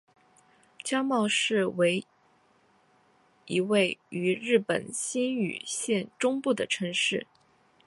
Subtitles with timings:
[0.83, 2.03] 加茂市为
[3.45, 7.27] 一位于日本新舄县中部的城市。